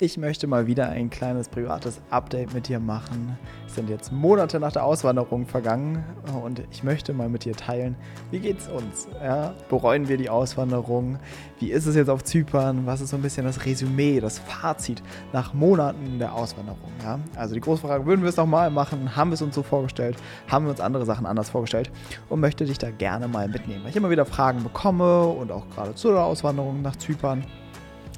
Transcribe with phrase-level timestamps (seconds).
[0.00, 3.38] Ich möchte mal wieder ein kleines privates Update mit dir machen.
[3.64, 6.02] Es sind jetzt Monate nach der Auswanderung vergangen
[6.42, 7.94] und ich möchte mal mit dir teilen,
[8.32, 9.06] wie geht's uns?
[9.22, 9.54] Ja?
[9.68, 11.20] Bereuen wir die Auswanderung?
[11.60, 12.86] Wie ist es jetzt auf Zypern?
[12.86, 15.00] Was ist so ein bisschen das Resümee, das Fazit
[15.32, 16.90] nach Monaten der Auswanderung?
[17.00, 17.20] Ja?
[17.36, 19.14] Also die große Frage, würden wir es nochmal machen?
[19.14, 20.16] Haben wir es uns so vorgestellt?
[20.48, 21.92] Haben wir uns andere Sachen anders vorgestellt?
[22.28, 25.70] Und möchte dich da gerne mal mitnehmen, weil ich immer wieder Fragen bekomme und auch
[25.70, 27.44] gerade zu der Auswanderung nach Zypern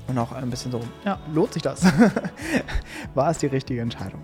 [0.09, 1.85] und auch ein bisschen so, ja, lohnt sich das?
[3.15, 4.21] War es die richtige Entscheidung?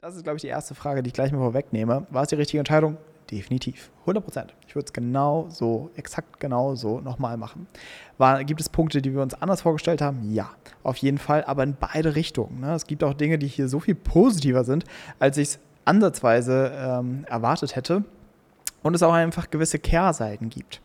[0.00, 2.06] Das ist, glaube ich, die erste Frage, die ich gleich mal vorwegnehme.
[2.10, 2.96] War es die richtige Entscheidung?
[3.30, 3.90] Definitiv.
[4.02, 4.54] 100 Prozent.
[4.66, 7.66] Ich würde es genau so, exakt genau so nochmal machen.
[8.16, 10.32] War, gibt es Punkte, die wir uns anders vorgestellt haben?
[10.32, 10.50] Ja,
[10.82, 12.60] auf jeden Fall, aber in beide Richtungen.
[12.60, 12.74] Ne?
[12.74, 14.84] Es gibt auch Dinge, die hier so viel positiver sind,
[15.18, 18.04] als ich es ansatzweise ähm, erwartet hätte
[18.82, 20.80] und es auch einfach gewisse Kehrseiten gibt.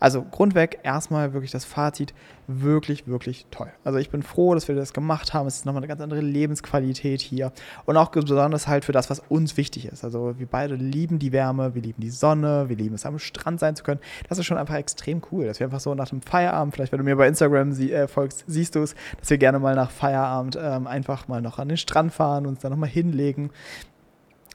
[0.00, 2.14] Also grundweg erstmal wirklich das Fazit,
[2.46, 3.70] wirklich, wirklich toll.
[3.84, 5.46] Also ich bin froh, dass wir das gemacht haben.
[5.46, 7.52] Es ist nochmal eine ganz andere Lebensqualität hier
[7.84, 10.04] und auch besonders halt für das, was uns wichtig ist.
[10.04, 13.60] Also wir beide lieben die Wärme, wir lieben die Sonne, wir lieben es am Strand
[13.60, 14.00] sein zu können.
[14.28, 16.98] Das ist schon einfach extrem cool, dass wir einfach so nach dem Feierabend, vielleicht wenn
[16.98, 19.90] du mir bei Instagram sie, äh, folgst, siehst du es, dass wir gerne mal nach
[19.90, 23.50] Feierabend ähm, einfach mal noch an den Strand fahren, uns da nochmal hinlegen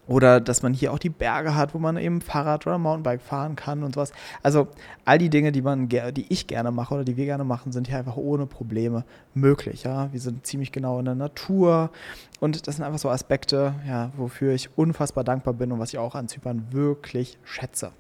[0.08, 3.56] oder dass man hier auch die Berge hat, wo man eben Fahrrad oder Mountainbike fahren
[3.56, 4.12] kann und sowas.
[4.42, 4.68] Also
[5.06, 7.88] all die Dinge, die man, die ich gerne mache oder die wir gerne machen, sind
[7.88, 9.84] hier einfach ohne Probleme möglich.
[9.84, 10.12] Ja?
[10.12, 11.90] Wir sind ziemlich genau in der Natur
[12.40, 16.00] und das sind einfach so Aspekte, ja, wofür ich unfassbar dankbar bin und was ich
[16.00, 17.92] auch an Zypern wirklich schätze.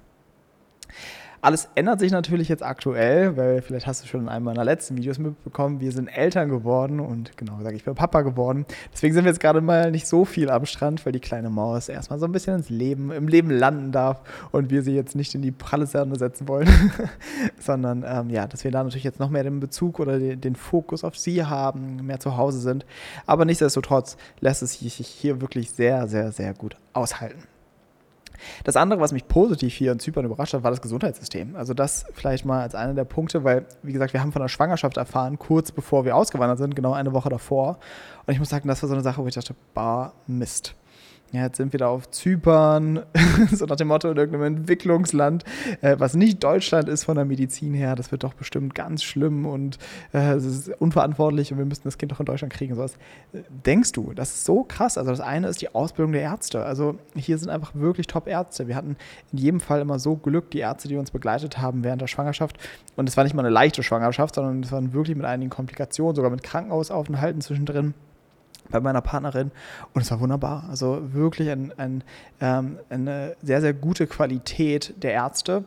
[1.44, 4.95] Alles ändert sich natürlich jetzt aktuell, weil vielleicht hast du schon in einem meiner letzten
[4.95, 8.66] Videos mitbekommen, wir sind Eltern geworden und genau gesagt, ich bin Papa geworden.
[8.94, 11.89] Deswegen sind wir jetzt gerade mal nicht so viel am Strand, weil die kleine Maus
[11.89, 14.21] erstmal so ein bisschen ins Leben, im Leben landen darf
[14.53, 16.69] und wir sie jetzt nicht in die pralle Sonne setzen wollen,
[17.59, 20.55] sondern ähm, ja, dass wir da natürlich jetzt noch mehr den Bezug oder den, den
[20.55, 22.86] Fokus auf sie haben, mehr zu Hause sind.
[23.25, 27.44] Aber nichtsdestotrotz lässt es sich hier wirklich sehr, sehr, sehr gut aushalten.
[28.64, 31.55] Das andere, was mich positiv hier in Zypern überrascht hat, war das Gesundheitssystem.
[31.55, 34.49] Also das vielleicht mal als einer der Punkte, weil, wie gesagt, wir haben von der
[34.49, 37.80] Schwangerschaft erfahren, kurz bevor wir ausgewandert sind, genau eine Woche davor.
[38.26, 40.76] Und ich muss sagen, das war so eine Sache, wo ich dachte, bar Mist
[41.33, 43.02] ja, jetzt sind wir da auf Zypern,
[43.52, 45.44] so nach dem Motto in irgendeinem Entwicklungsland,
[45.82, 47.95] äh, was nicht Deutschland ist von der Medizin her.
[47.95, 49.80] Das wird doch bestimmt ganz schlimm und
[50.14, 52.76] äh, es ist unverantwortlich und wir müssen das Kind doch in Deutschland kriegen.
[52.76, 52.98] Sowas.
[53.66, 54.95] Denkst du, das ist so krass.
[54.95, 56.64] Also das eine ist die Ausbildung der Ärzte.
[56.64, 58.67] Also hier sind einfach wirklich Top-Ärzte.
[58.67, 58.95] Wir hatten
[59.32, 62.58] in jedem Fall immer so Glück, die Ärzte, die uns begleitet haben während der Schwangerschaft.
[62.95, 66.16] Und es war nicht mal eine leichte Schwangerschaft, sondern es waren wirklich mit einigen Komplikationen,
[66.16, 67.95] sogar mit Krankenhausaufenthalten zwischendrin
[68.69, 69.51] bei meiner Partnerin
[69.93, 70.65] und es war wunderbar.
[70.69, 72.03] Also wirklich ein, ein,
[72.41, 75.65] ähm, eine sehr, sehr gute Qualität der Ärzte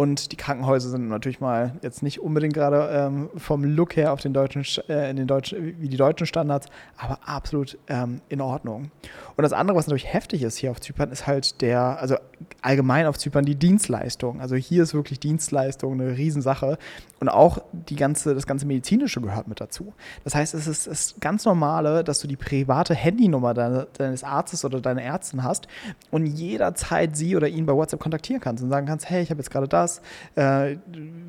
[0.00, 4.20] und die Krankenhäuser sind natürlich mal jetzt nicht unbedingt gerade ähm, vom Look her auf
[4.22, 8.90] den deutschen, äh, in den deutschen, wie die deutschen Standards, aber absolut ähm, in Ordnung.
[9.36, 12.16] Und das andere, was natürlich heftig ist hier auf Zypern, ist halt der, also
[12.62, 14.40] allgemein auf Zypern die Dienstleistung.
[14.40, 16.78] Also hier ist wirklich Dienstleistung eine Riesensache.
[17.20, 19.92] Und auch die ganze, das ganze Medizinische gehört mit dazu.
[20.24, 24.64] Das heißt, es ist das ganz Normale, dass du die private Handynummer deine, deines Arztes
[24.64, 25.68] oder deiner Ärztin hast
[26.10, 29.40] und jederzeit sie oder ihn bei WhatsApp kontaktieren kannst und sagen kannst, hey, ich habe
[29.40, 30.00] jetzt gerade das,
[30.34, 30.76] äh,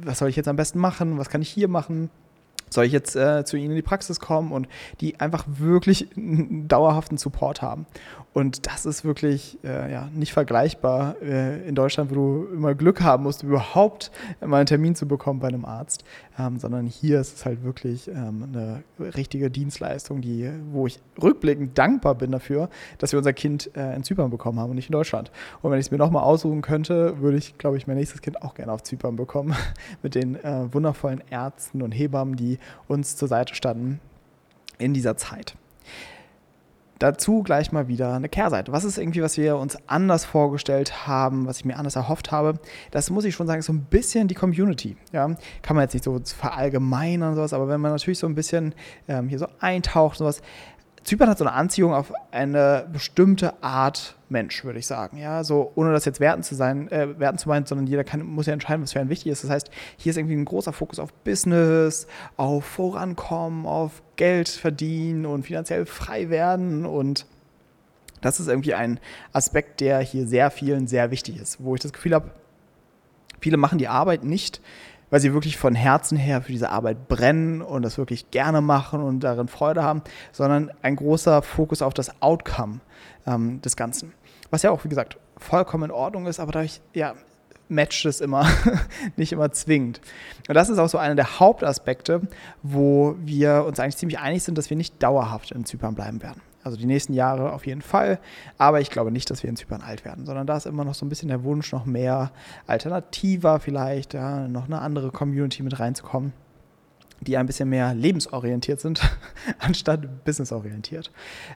[0.03, 2.09] was soll ich jetzt am besten machen, was kann ich hier machen?
[2.73, 4.67] Soll ich jetzt äh, zu Ihnen in die Praxis kommen und
[5.01, 7.85] die einfach wirklich einen dauerhaften Support haben.
[8.33, 13.01] Und das ist wirklich äh, ja, nicht vergleichbar äh, in Deutschland, wo du immer Glück
[13.01, 14.09] haben musst, überhaupt
[14.39, 16.05] mal einen Termin zu bekommen bei einem Arzt,
[16.39, 18.83] ähm, sondern hier ist es halt wirklich ähm, eine
[19.17, 24.03] richtige Dienstleistung, die, wo ich rückblickend dankbar bin dafür, dass wir unser Kind äh, in
[24.03, 25.29] Zypern bekommen haben und nicht in Deutschland.
[25.61, 28.41] Und wenn ich es mir nochmal aussuchen könnte, würde ich, glaube ich, mein nächstes Kind
[28.41, 29.55] auch gerne auf Zypern bekommen,
[30.03, 33.99] mit den äh, wundervollen Ärzten und Hebammen, die uns zur Seite standen
[34.77, 35.55] in dieser Zeit.
[37.01, 38.71] Dazu gleich mal wieder eine Kehrseite.
[38.71, 42.59] Was ist irgendwie, was wir uns anders vorgestellt haben, was ich mir anders erhofft habe?
[42.91, 44.95] Das muss ich schon sagen, ist so ein bisschen die Community.
[45.11, 45.25] Ja?
[45.63, 48.75] Kann man jetzt nicht so verallgemeinern und sowas, aber wenn man natürlich so ein bisschen
[49.07, 50.43] ähm, hier so eintaucht und sowas,
[51.03, 55.17] Zypern hat so eine Anziehung auf eine bestimmte Art Mensch, würde ich sagen.
[55.17, 58.21] Ja, so ohne das jetzt werten zu sein, äh, werten zu meinen, sondern jeder kann,
[58.21, 59.43] muss ja entscheiden, was für einen wichtig ist.
[59.43, 62.07] Das heißt, hier ist irgendwie ein großer Fokus auf Business,
[62.37, 67.25] auf Vorankommen, auf Geld verdienen und finanziell frei werden und
[68.21, 68.99] das ist irgendwie ein
[69.33, 72.29] Aspekt, der hier sehr vielen sehr wichtig ist, wo ich das Gefühl habe,
[73.39, 74.61] viele machen die Arbeit nicht,
[75.11, 79.03] weil sie wirklich von Herzen her für diese Arbeit brennen und das wirklich gerne machen
[79.03, 82.79] und darin Freude haben, sondern ein großer Fokus auf das Outcome
[83.27, 84.13] ähm, des Ganzen.
[84.49, 87.13] Was ja auch, wie gesagt, vollkommen in Ordnung ist, aber dadurch, ja,
[87.67, 88.45] matcht es immer,
[89.15, 90.01] nicht immer zwingend.
[90.47, 92.21] Und das ist auch so einer der Hauptaspekte,
[92.63, 96.41] wo wir uns eigentlich ziemlich einig sind, dass wir nicht dauerhaft in Zypern bleiben werden.
[96.63, 98.19] Also die nächsten Jahre auf jeden Fall.
[98.57, 100.93] Aber ich glaube nicht, dass wir in Zypern alt werden, sondern da ist immer noch
[100.93, 102.31] so ein bisschen der Wunsch, noch mehr
[102.67, 106.33] alternativer vielleicht, ja, noch eine andere Community mit reinzukommen
[107.21, 109.01] die ein bisschen mehr lebensorientiert sind,
[109.59, 111.11] anstatt businessorientiert.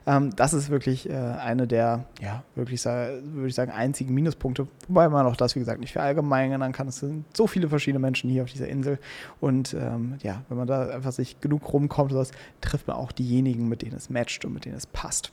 [0.06, 4.68] Ähm, das ist wirklich äh, eine der, ja, wirklich, würde ich sagen, einzigen Minuspunkte.
[4.88, 6.88] Wobei man auch das, wie gesagt, nicht verallgemeinern kann.
[6.88, 8.98] Es sind so viele verschiedene Menschen hier auf dieser Insel.
[9.40, 12.30] Und ähm, ja, wenn man da einfach sich genug rumkommt, sowas,
[12.60, 15.32] trifft man auch diejenigen, mit denen es matcht und mit denen es passt.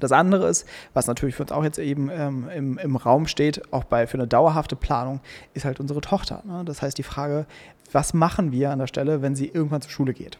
[0.00, 3.72] Das andere ist, was natürlich für uns auch jetzt eben ähm, im, im Raum steht,
[3.72, 5.20] auch bei, für eine dauerhafte Planung,
[5.54, 6.42] ist halt unsere Tochter.
[6.46, 6.62] Ne?
[6.64, 7.46] Das heißt, die Frage,
[7.92, 10.38] was machen wir an der Stelle, wenn sie irgendwann zur Schule geht?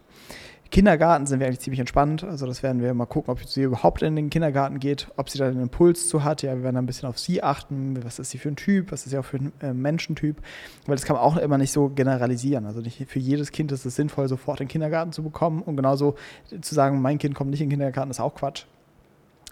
[0.71, 2.23] Kindergarten sind wir eigentlich ziemlich entspannt.
[2.23, 5.39] Also das werden wir mal gucken, ob sie überhaupt in den Kindergarten geht, ob sie
[5.39, 6.43] da einen Impuls zu hat.
[6.43, 7.97] Ja, wir werden ein bisschen auf sie achten.
[8.03, 8.91] Was ist sie für ein Typ?
[8.91, 10.37] Was ist sie auch für ein äh, Menschentyp?
[10.85, 12.67] Weil das kann man auch immer nicht so generalisieren.
[12.67, 15.63] Also nicht für jedes Kind ist es sinnvoll, sofort in den Kindergarten zu bekommen.
[15.63, 16.15] Und genauso
[16.61, 18.65] zu sagen, mein Kind kommt nicht in den Kindergarten, ist auch Quatsch.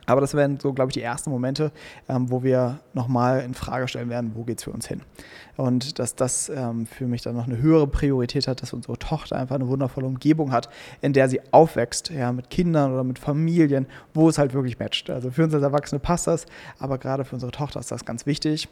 [0.07, 1.71] Aber das wären so, glaube ich, die ersten Momente,
[2.09, 5.01] ähm, wo wir nochmal in Frage stellen werden, wo geht es für uns hin.
[5.57, 9.35] Und dass das ähm, für mich dann noch eine höhere Priorität hat, dass unsere Tochter
[9.35, 10.69] einfach eine wundervolle Umgebung hat,
[11.01, 15.09] in der sie aufwächst, ja, mit Kindern oder mit Familien, wo es halt wirklich matcht.
[15.09, 16.45] Also für uns als Erwachsene passt das,
[16.79, 18.69] aber gerade für unsere Tochter ist das ganz wichtig.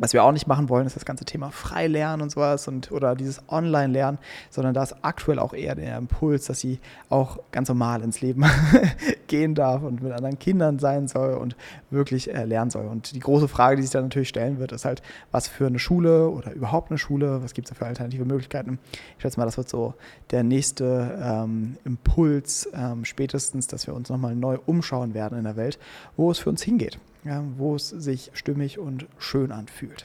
[0.00, 3.14] Was wir auch nicht machen wollen, ist das ganze Thema Freilernen und sowas und oder
[3.14, 4.18] dieses Online-Lernen,
[4.48, 6.80] sondern da ist aktuell auch eher der Impuls, dass sie
[7.10, 8.46] auch ganz normal ins Leben
[9.26, 11.54] gehen darf und mit anderen Kindern sein soll und
[11.90, 12.86] wirklich äh, lernen soll.
[12.86, 15.02] Und die große Frage, die sich dann natürlich stellen wird, ist halt,
[15.32, 18.78] was für eine Schule oder überhaupt eine Schule, was gibt es da für alternative Möglichkeiten?
[19.18, 19.92] Ich schätze mal, das wird so
[20.30, 25.56] der nächste ähm, Impuls, ähm, spätestens, dass wir uns nochmal neu umschauen werden in der
[25.56, 25.78] Welt,
[26.16, 30.04] wo es für uns hingeht ja, wo es sich stimmig und schön anfühlt.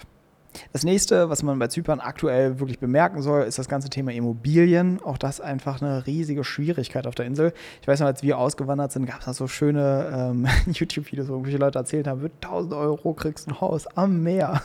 [0.72, 5.02] Das nächste, was man bei Zypern aktuell wirklich bemerken soll, ist das ganze Thema Immobilien.
[5.04, 7.54] Auch das einfach eine riesige Schwierigkeit auf der Insel.
[7.82, 11.34] Ich weiß noch, als wir ausgewandert sind, gab es da so schöne ähm, YouTube-Videos, wo
[11.34, 14.62] irgendwelche Leute erzählt haben, mit 1000 Euro kriegst du ein Haus am Meer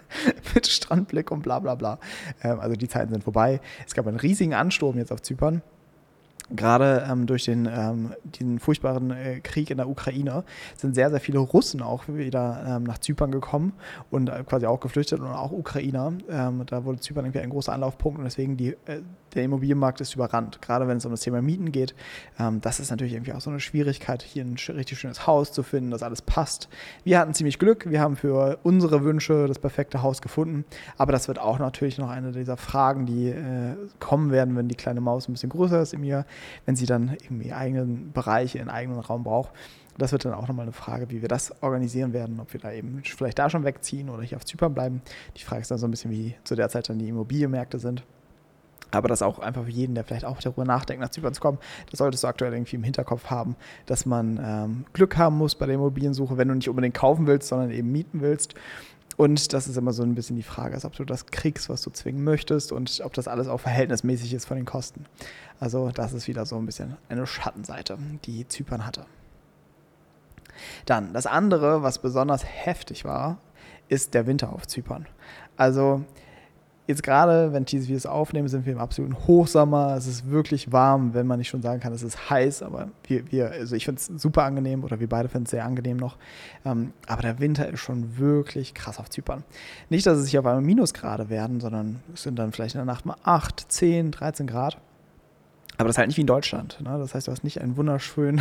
[0.54, 1.98] mit Strandblick und bla bla bla.
[2.42, 3.60] Ähm, also die Zeiten sind vorbei.
[3.86, 5.62] Es gab einen riesigen Ansturm jetzt auf Zypern
[6.50, 10.44] gerade ähm, durch den, ähm, diesen furchtbaren äh, Krieg in der Ukraine
[10.76, 13.72] sind sehr, sehr viele Russen auch wieder ähm, nach Zypern gekommen
[14.10, 16.12] und äh, quasi auch geflüchtet und auch Ukrainer.
[16.28, 19.00] Ähm, da wurde Zypern irgendwie ein großer Anlaufpunkt und deswegen die, äh,
[19.34, 21.94] der Immobilienmarkt ist überrannt, gerade wenn es um das Thema Mieten geht.
[22.38, 25.62] Ähm, das ist natürlich irgendwie auch so eine Schwierigkeit, hier ein richtig schönes Haus zu
[25.62, 26.68] finden, dass alles passt.
[27.04, 30.64] Wir hatten ziemlich Glück, wir haben für unsere Wünsche das perfekte Haus gefunden,
[30.98, 34.74] aber das wird auch natürlich noch eine dieser Fragen, die äh, kommen werden, wenn die
[34.74, 36.26] kleine Maus ein bisschen größer ist im Jahr
[36.66, 39.52] wenn sie dann irgendwie eigenen Bereich, ihren eigenen Raum braucht.
[39.96, 42.72] Das wird dann auch nochmal eine Frage, wie wir das organisieren werden, ob wir da
[42.72, 45.02] eben vielleicht da schon wegziehen oder hier auf Zypern bleiben.
[45.36, 48.02] Die Frage ist dann so ein bisschen, wie zu der Zeit dann die Immobilienmärkte sind.
[48.90, 51.58] Aber das auch einfach für jeden, der vielleicht auch darüber nachdenkt, nach Zypern zu kommen,
[51.90, 55.66] das solltest du aktuell irgendwie im Hinterkopf haben, dass man ähm, Glück haben muss bei
[55.66, 58.54] der Immobiliensuche, wenn du nicht unbedingt kaufen willst, sondern eben mieten willst.
[59.16, 61.90] Und das ist immer so ein bisschen die Frage, ob du das kriegst, was du
[61.90, 65.06] zwingen möchtest und ob das alles auch verhältnismäßig ist von den Kosten.
[65.60, 69.06] Also das ist wieder so ein bisschen eine Schattenseite, die Zypern hatte.
[70.86, 73.38] Dann das andere, was besonders heftig war,
[73.88, 75.06] ist der Winter auf Zypern.
[75.56, 76.04] Also
[76.86, 79.94] Jetzt gerade, wenn ich dieses Video aufnehme, sind wir im absoluten Hochsommer.
[79.96, 82.62] Es ist wirklich warm, wenn man nicht schon sagen kann, es ist heiß.
[82.62, 85.64] Aber wir, wir also ich finde es super angenehm oder wir beide finden es sehr
[85.64, 86.18] angenehm noch.
[86.66, 89.44] Ähm, aber der Winter ist schon wirklich krass auf Zypern.
[89.88, 92.86] Nicht, dass es sich auf einmal Minusgrade werden, sondern es sind dann vielleicht in der
[92.86, 94.76] Nacht mal 8, 10, 13 Grad.
[95.76, 96.78] Aber das ist halt nicht wie in Deutschland.
[96.80, 96.96] Ne?
[96.98, 98.40] Das heißt, du hast nicht ein wunderschön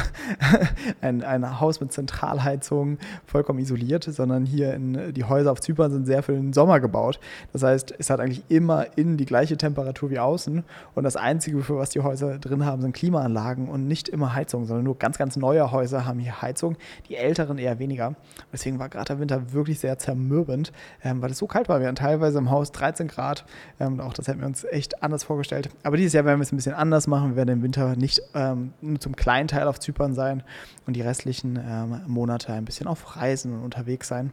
[1.02, 6.06] ein, ein Haus mit Zentralheizung, vollkommen isoliert, sondern hier in, die Häuser auf Zypern sind
[6.06, 7.20] sehr für den Sommer gebaut.
[7.52, 10.64] Das heißt, es hat eigentlich immer innen die gleiche Temperatur wie außen.
[10.94, 14.66] Und das Einzige, für was die Häuser drin haben, sind Klimaanlagen und nicht immer Heizung,
[14.66, 16.78] sondern nur ganz, ganz neue Häuser haben hier Heizung.
[17.10, 18.16] Die älteren eher weniger.
[18.52, 20.72] Deswegen war gerade der Winter wirklich sehr zermürbend,
[21.04, 21.80] ähm, weil es so kalt war.
[21.80, 23.44] Wir hatten teilweise im Haus 13 Grad.
[23.80, 25.70] Ähm, auch das hätten wir uns echt anders vorgestellt.
[25.82, 27.32] Aber dieses Jahr werden wir es ein bisschen anders machen machen.
[27.32, 30.44] Wir werden im Winter nicht ähm, nur zum kleinen Teil auf Zypern sein
[30.86, 34.32] und die restlichen ähm, Monate ein bisschen auf Reisen und unterwegs sein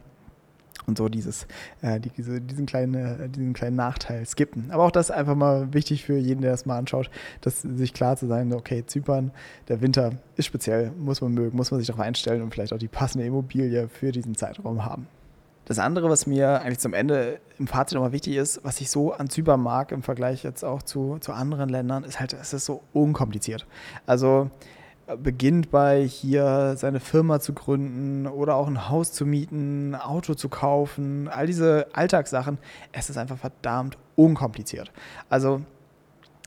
[0.87, 1.47] und so dieses,
[1.81, 4.71] äh, die, diese, diesen, kleinen, äh, diesen kleinen Nachteil skippen.
[4.71, 7.09] Aber auch das ist einfach mal wichtig für jeden, der das mal anschaut,
[7.41, 9.31] dass sich klar zu sein, okay, Zypern,
[9.67, 12.79] der Winter ist speziell, muss man mögen, muss man sich darauf einstellen und vielleicht auch
[12.79, 15.07] die passende Immobilie für diesen Zeitraum haben.
[15.71, 19.13] Das andere, was mir eigentlich zum Ende im Fazit nochmal wichtig ist, was ich so
[19.13, 22.65] an Zypern mag im Vergleich jetzt auch zu, zu anderen Ländern, ist halt, es ist
[22.65, 23.65] so unkompliziert.
[24.05, 24.51] Also
[25.23, 30.33] beginnt bei hier seine Firma zu gründen oder auch ein Haus zu mieten, ein Auto
[30.33, 32.57] zu kaufen, all diese Alltagssachen,
[32.91, 34.91] es ist einfach verdammt unkompliziert.
[35.29, 35.61] Also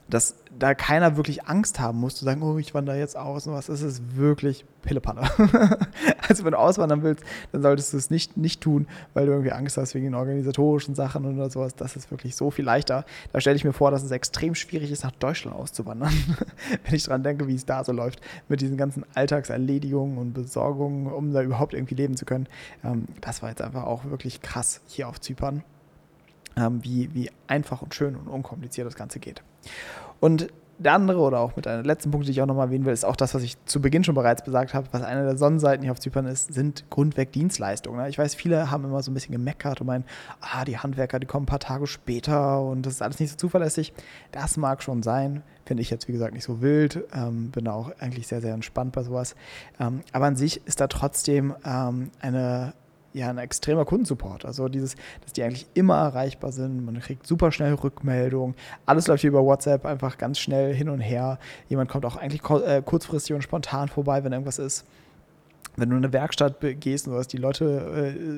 [0.07, 3.53] dass da keiner wirklich Angst haben muss, zu sagen, oh, ich wandere jetzt aus und
[3.53, 3.69] was.
[3.69, 5.23] Es ist wirklich Pillepanne.
[6.27, 9.51] also wenn du auswandern willst, dann solltest du es nicht, nicht tun, weil du irgendwie
[9.51, 11.75] Angst hast wegen den organisatorischen Sachen oder sowas.
[11.75, 13.05] Das ist wirklich so viel leichter.
[13.33, 16.13] Da stelle ich mir vor, dass es extrem schwierig ist, nach Deutschland auszuwandern.
[16.85, 21.07] wenn ich daran denke, wie es da so läuft, mit diesen ganzen Alltagserledigungen und Besorgungen,
[21.07, 22.47] um da überhaupt irgendwie leben zu können.
[22.83, 25.63] Ähm, das war jetzt einfach auch wirklich krass hier auf Zypern
[26.57, 29.41] ähm, wie, wie einfach und schön und unkompliziert das Ganze geht.
[30.19, 32.93] Und der andere oder auch mit einem letzten Punkt, den ich auch nochmal erwähnen will,
[32.93, 35.83] ist auch das, was ich zu Beginn schon bereits besagt habe, was eine der Sonnenseiten
[35.83, 38.01] hier auf Zypern ist, sind grundweg Dienstleistungen.
[38.01, 38.09] Ne?
[38.09, 40.05] Ich weiß, viele haben immer so ein bisschen gemeckert und meinen,
[40.41, 43.37] ah, die Handwerker, die kommen ein paar Tage später und das ist alles nicht so
[43.37, 43.93] zuverlässig.
[44.31, 47.91] Das mag schon sein, finde ich jetzt, wie gesagt, nicht so wild, ähm, bin auch
[47.99, 49.35] eigentlich sehr, sehr entspannt bei sowas.
[49.79, 52.73] Ähm, aber an sich ist da trotzdem ähm, eine
[53.15, 54.45] ja ein extremer Kundensupport.
[54.45, 56.85] Also dieses, dass die eigentlich immer erreichbar sind.
[56.85, 58.55] Man kriegt super schnell Rückmeldungen.
[58.85, 61.39] Alles läuft hier über WhatsApp einfach ganz schnell hin und her.
[61.69, 64.85] Jemand kommt auch eigentlich äh, kurzfristig und spontan vorbei, wenn irgendwas ist
[65.77, 67.65] wenn du in eine Werkstatt gehst und sowas, die Leute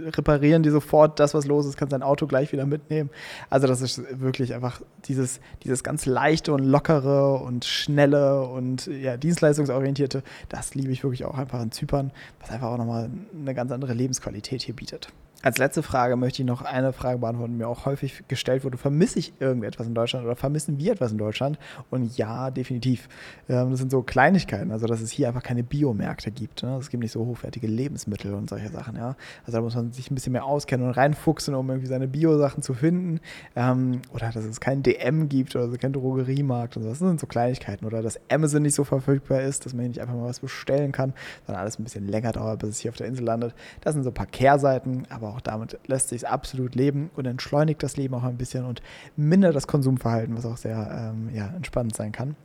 [0.07, 3.09] äh, reparieren dir sofort das, was los ist, kannst dein Auto gleich wieder mitnehmen.
[3.49, 9.17] Also das ist wirklich einfach dieses, dieses ganz leichte und lockere und schnelle und ja,
[9.17, 13.71] dienstleistungsorientierte, das liebe ich wirklich auch einfach in Zypern, was einfach auch nochmal eine ganz
[13.71, 15.09] andere Lebensqualität hier bietet.
[15.43, 18.77] Als letzte Frage möchte ich noch eine Frage beantworten, die mir auch häufig gestellt wurde.
[18.77, 21.59] Vermisse ich irgendetwas in Deutschland oder vermissen wir etwas in Deutschland?
[21.91, 23.07] Und ja, definitiv.
[23.47, 26.63] Ähm, das sind so Kleinigkeiten, also dass es hier einfach keine Biomärkte gibt.
[26.63, 26.75] Ne?
[26.77, 28.97] Es gibt nicht so hochwertige Lebensmittel und solche Sachen.
[28.97, 29.15] Also
[29.45, 32.73] da muss man sich ein bisschen mehr auskennen und reinfuchsen, um irgendwie seine Bio-Sachen zu
[32.73, 33.19] finden.
[33.55, 36.89] Ähm, oder dass es kein DM gibt oder kein Drogeriemarkt und so.
[36.89, 37.85] Das sind so Kleinigkeiten.
[37.85, 40.91] Oder dass Amazon nicht so verfügbar ist, dass man hier nicht einfach mal was bestellen
[40.91, 41.13] kann,
[41.45, 43.53] sondern alles ein bisschen länger dauert, bis es hier auf der Insel landet.
[43.81, 47.25] Das sind so ein paar Kehrseiten, aber aber auch damit lässt sich absolut leben und
[47.25, 48.81] entschleunigt das Leben auch ein bisschen und
[49.15, 52.35] mindert das Konsumverhalten, was auch sehr ähm, ja, entspannend sein kann.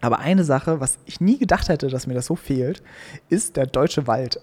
[0.00, 2.82] Aber eine Sache, was ich nie gedacht hätte, dass mir das so fehlt,
[3.28, 4.40] ist der deutsche Wald.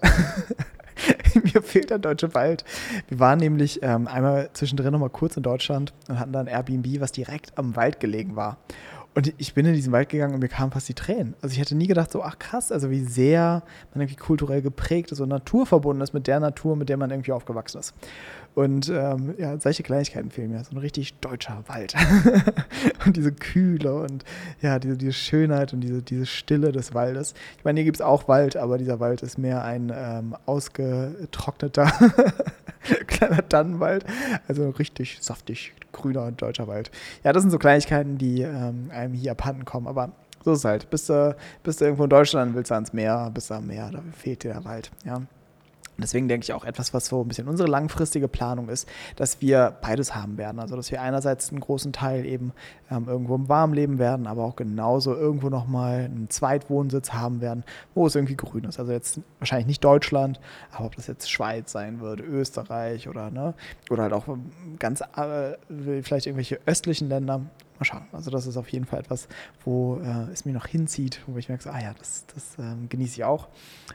[1.34, 2.64] mir fehlt der deutsche Wald.
[3.08, 7.00] Wir waren nämlich ähm, einmal zwischendrin noch mal kurz in Deutschland und hatten dann Airbnb,
[7.00, 8.58] was direkt am Wald gelegen war.
[9.16, 11.34] Und ich bin in diesen Wald gegangen und mir kamen fast die Tränen.
[11.40, 13.62] Also ich hätte nie gedacht, so, ach krass, also wie sehr
[13.94, 17.32] man irgendwie kulturell geprägt ist und naturverbunden ist mit der Natur, mit der man irgendwie
[17.32, 17.94] aufgewachsen ist.
[18.54, 20.62] Und ähm, ja, solche Kleinigkeiten fehlen mir.
[20.64, 21.94] So ein richtig deutscher Wald.
[23.06, 24.22] und diese Kühle und
[24.60, 27.32] ja, diese, diese Schönheit und diese, diese Stille des Waldes.
[27.56, 31.90] Ich meine, hier gibt es auch Wald, aber dieser Wald ist mehr ein ähm, ausgetrockneter
[33.06, 34.04] kleiner Tannenwald.
[34.48, 36.90] Also richtig saftig grüner deutscher Wald.
[37.24, 40.12] Ja, das sind so Kleinigkeiten, die ähm, einem hier abhanden kommen, aber
[40.44, 40.90] so ist es halt.
[40.90, 43.90] Bist du, bist du irgendwo in Deutschland, willst du ans Meer, bist du am Meer,
[43.90, 44.90] da fehlt dir der Wald.
[45.04, 45.22] Ja.
[45.98, 49.76] Deswegen denke ich auch etwas, was so ein bisschen unsere langfristige Planung ist, dass wir
[49.80, 50.58] beides haben werden.
[50.58, 52.52] Also, dass wir einerseits einen großen Teil eben
[52.90, 57.64] ähm, irgendwo im Warmen leben werden, aber auch genauso irgendwo nochmal einen Zweitwohnsitz haben werden,
[57.94, 58.78] wo es irgendwie grün ist.
[58.78, 60.40] Also jetzt wahrscheinlich nicht Deutschland,
[60.72, 63.54] aber ob das jetzt Schweiz sein wird, Österreich oder, ne,
[63.90, 64.24] oder halt auch
[64.78, 67.40] ganz, äh, vielleicht irgendwelche östlichen Länder
[67.78, 68.06] mal schauen.
[68.12, 69.28] Also das ist auf jeden Fall etwas,
[69.64, 72.88] wo äh, es mir noch hinzieht, wo ich merke, so, ah ja, das, das ähm,
[72.88, 73.48] genieße ich auch.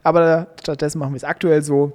[0.04, 1.94] Aber stattdessen machen wir es aktuell so,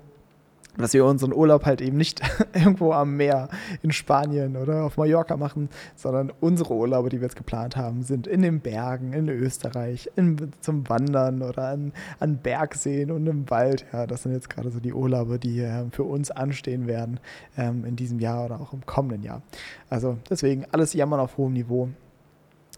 [0.78, 2.20] dass wir unseren Urlaub halt eben nicht
[2.54, 3.48] irgendwo am Meer
[3.82, 8.26] in Spanien oder auf Mallorca machen, sondern unsere Urlaube, die wir jetzt geplant haben, sind
[8.26, 13.86] in den Bergen, in Österreich, in, zum Wandern oder an, an Bergseen und im Wald.
[13.92, 17.20] Ja, das sind jetzt gerade so die Urlaube, die äh, für uns anstehen werden
[17.56, 19.42] ähm, in diesem Jahr oder auch im kommenden Jahr.
[19.88, 21.88] Also deswegen alles jammern auf hohem Niveau.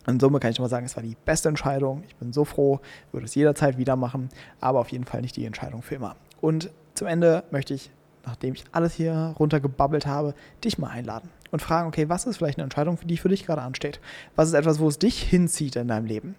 [0.06, 2.02] In Summe kann ich mal sagen, es war die beste Entscheidung.
[2.06, 2.80] Ich bin so froh,
[3.12, 6.16] würde es jederzeit wieder machen, aber auf jeden Fall nicht die Entscheidung für immer.
[6.40, 7.90] Und zum Ende möchte ich,
[8.26, 12.58] nachdem ich alles hier runtergebabbelt habe, dich mal einladen und fragen, okay, was ist vielleicht
[12.58, 14.00] eine Entscheidung, die für dich gerade ansteht?
[14.36, 16.34] Was ist etwas, wo es dich hinzieht in deinem Leben?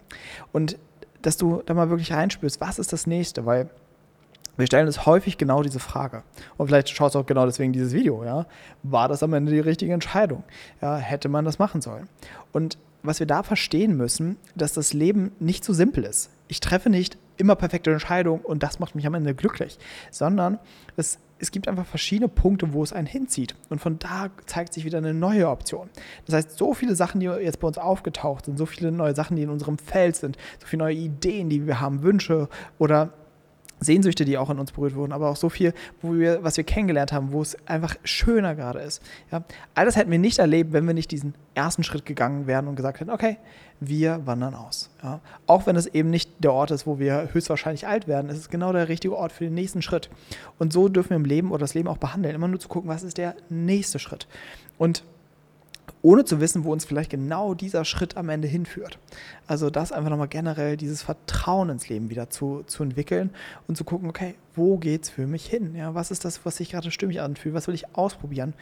[0.51, 0.77] Und
[1.21, 3.45] dass du da mal wirklich reinspürst, was ist das nächste?
[3.45, 3.69] Weil
[4.57, 6.23] wir stellen uns häufig genau diese Frage.
[6.57, 8.45] Und vielleicht schaust du auch genau deswegen dieses Video, ja.
[8.83, 10.43] War das am Ende die richtige Entscheidung?
[10.81, 12.09] Ja, hätte man das machen sollen?
[12.51, 16.29] Und was wir da verstehen müssen, dass das Leben nicht so simpel ist.
[16.49, 19.79] Ich treffe nicht immer perfekte Entscheidungen und das macht mich am Ende glücklich,
[20.11, 20.59] sondern
[20.97, 23.55] es, es gibt einfach verschiedene Punkte, wo es einen hinzieht.
[23.69, 25.89] Und von da zeigt sich wieder eine neue Option.
[26.25, 29.37] Das heißt, so viele Sachen, die jetzt bei uns aufgetaucht sind, so viele neue Sachen,
[29.37, 33.13] die in unserem Feld sind, so viele neue Ideen, die wir haben, Wünsche oder
[33.79, 36.63] Sehnsüchte, die auch in uns berührt wurden, aber auch so viel, wo wir, was wir
[36.63, 39.01] kennengelernt haben, wo es einfach schöner gerade ist.
[39.31, 39.43] Ja?
[39.75, 42.75] All das hätten wir nicht erlebt, wenn wir nicht diesen ersten Schritt gegangen wären und
[42.75, 43.37] gesagt hätten, okay,
[43.79, 44.89] wir wandern aus.
[45.03, 45.21] Ja?
[45.47, 48.49] Auch wenn es eben nicht der Ort ist, wo wir höchstwahrscheinlich alt werden, ist es
[48.49, 50.09] genau der richtige Ort für den nächsten Schritt.
[50.57, 52.89] Und so dürfen wir im Leben oder das Leben auch behandeln, immer nur zu gucken,
[52.89, 54.27] was ist der nächste Schritt.
[54.77, 55.03] Und
[56.01, 58.99] ohne zu wissen, wo uns vielleicht genau dieser Schritt am Ende hinführt.
[59.47, 63.31] Also das einfach nochmal generell, dieses Vertrauen ins Leben wieder zu, zu entwickeln
[63.67, 65.73] und zu gucken, okay, wo geht es für mich hin?
[65.73, 67.55] Ja, was ist das, was sich gerade stimmig anfühlt?
[67.55, 68.53] Was will ich ausprobieren?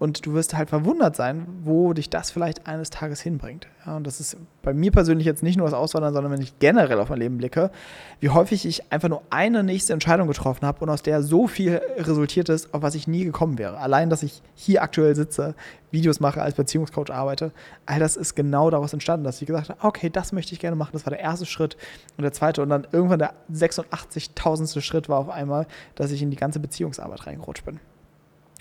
[0.00, 3.68] Und du wirst halt verwundert sein, wo dich das vielleicht eines Tages hinbringt.
[3.86, 6.58] Ja, und das ist bei mir persönlich jetzt nicht nur das Auswandern, sondern wenn ich
[6.58, 7.70] generell auf mein Leben blicke,
[8.18, 11.80] wie häufig ich einfach nur eine nächste Entscheidung getroffen habe und aus der so viel
[11.96, 13.78] resultiert ist, auf was ich nie gekommen wäre.
[13.78, 15.54] Allein, dass ich hier aktuell sitze,
[15.92, 17.52] Videos mache, als Beziehungscoach arbeite,
[17.86, 20.76] all das ist genau daraus entstanden, dass ich gesagt habe, okay, das möchte ich gerne
[20.76, 20.90] machen.
[20.92, 21.76] Das war der erste Schritt
[22.16, 24.80] und der zweite und dann irgendwann der 86.000.
[24.80, 27.80] Schritt war auf einmal, dass ich in die ganze Beziehungsarbeit reingerutscht bin.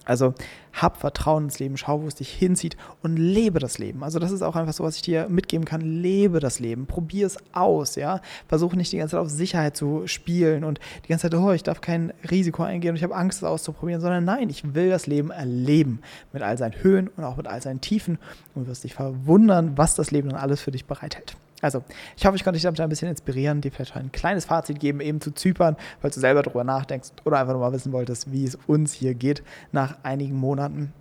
[0.06, 0.34] Also
[0.74, 4.04] hab Vertrauen ins Leben, schau, wo es dich hinzieht und lebe das Leben.
[4.04, 5.80] Also das ist auch einfach so, was ich dir mitgeben kann.
[5.82, 8.20] Lebe das Leben, probier es aus, ja.
[8.48, 11.64] Versuche nicht die ganze Zeit auf Sicherheit zu spielen und die ganze Zeit, oh, ich
[11.64, 15.08] darf kein Risiko eingehen und ich habe Angst, es auszuprobieren, sondern nein, ich will das
[15.08, 16.02] Leben erleben
[16.34, 18.18] mit all seinen Höhen und auch mit all seinen Tiefen
[18.56, 21.38] und wirst dich verwundern, was das Leben dann alles für dich bereithält.
[21.64, 21.82] Also,
[22.18, 25.00] ich hoffe, ich konnte dich damit ein bisschen inspirieren, dir vielleicht ein kleines Fazit geben,
[25.00, 28.44] eben zu Zypern, falls du selber darüber nachdenkst oder einfach nur mal wissen wolltest, wie
[28.44, 30.92] es uns hier geht nach einigen Monaten.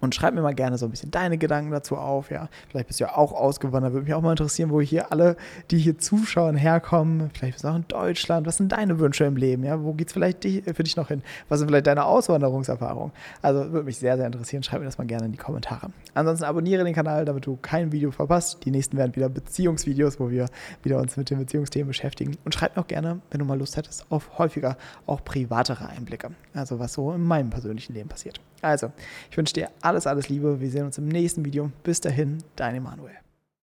[0.00, 2.30] Und schreib mir mal gerne so ein bisschen deine Gedanken dazu auf.
[2.30, 3.92] Ja, vielleicht bist du ja auch ausgewandert.
[3.92, 5.36] Würde mich auch mal interessieren, wo hier alle,
[5.70, 7.30] die hier zuschauen, herkommen.
[7.34, 8.46] Vielleicht bist du auch in Deutschland.
[8.46, 9.62] Was sind deine Wünsche im Leben?
[9.64, 11.22] Ja, wo geht es vielleicht für dich noch hin?
[11.48, 13.12] Was sind vielleicht deine Auswanderungserfahrungen?
[13.42, 14.62] Also würde mich sehr, sehr interessieren.
[14.62, 15.90] Schreib mir das mal gerne in die Kommentare.
[16.14, 18.64] Ansonsten abonniere den Kanal, damit du kein Video verpasst.
[18.64, 20.46] Die nächsten werden wieder Beziehungsvideos, wo wir
[20.82, 22.36] wieder uns mit den Beziehungsthemen beschäftigen.
[22.44, 24.76] Und schreib mir auch gerne, wenn du mal Lust hättest, auf häufiger
[25.06, 26.30] auch privatere Einblicke.
[26.54, 28.40] Also was so in meinem persönlichen Leben passiert.
[28.62, 28.92] Also,
[29.30, 30.60] ich wünsche dir alles, alles Liebe.
[30.60, 31.72] Wir sehen uns im nächsten Video.
[31.82, 33.16] Bis dahin, dein Emanuel.